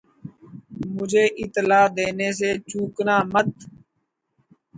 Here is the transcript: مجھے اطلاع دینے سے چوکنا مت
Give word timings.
مجھے 0.95 1.23
اطلاع 1.41 1.85
دینے 1.97 2.29
سے 2.39 2.49
چوکنا 2.69 3.15
مت 3.31 3.49